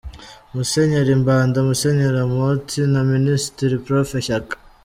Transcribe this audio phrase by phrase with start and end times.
[0.53, 4.55] Musenyeri Mbanda, Musenyeri Amooti na Minisitiri Prof Shyaka.